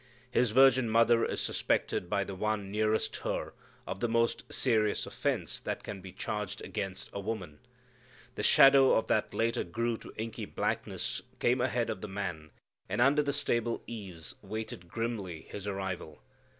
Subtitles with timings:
[0.31, 3.53] His virgin mother is suspected by the one nearest her
[3.85, 7.59] of the most serious offense that can be charged against a woman.
[8.33, 12.49] The shadow that later grew to inky blackness came ahead of the man,
[12.89, 16.23] and, under the stable eaves, waited grimly His arrival.